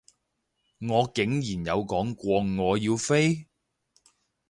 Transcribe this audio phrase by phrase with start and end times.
[0.79, 1.43] 我竟然
[1.77, 3.45] 有講過我要飛？